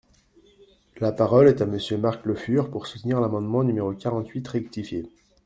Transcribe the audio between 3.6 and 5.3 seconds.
numéro quarante-huit rectifié.